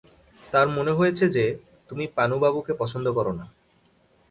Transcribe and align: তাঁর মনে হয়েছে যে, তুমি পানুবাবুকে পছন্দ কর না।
তাঁর 0.53 0.67
মনে 0.69 0.91
হয়েছে 0.91 1.25
যে, 1.29 1.45
তুমি 1.89 2.05
পানুবাবুকে 2.17 2.73
পছন্দ 2.73 3.05
কর 3.13 3.27
না। 3.31 3.45